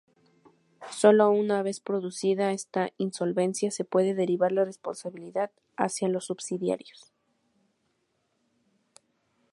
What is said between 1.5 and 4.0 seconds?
vez producida esta insolvencia se